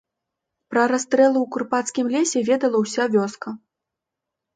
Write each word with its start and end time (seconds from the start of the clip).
Пра 0.69 0.85
расстрэлы 0.91 1.37
ў 1.41 1.45
курапацкім 1.55 2.05
лесе 2.15 2.39
ведала 2.49 2.77
ўся 2.85 3.03
вёска. 3.17 3.49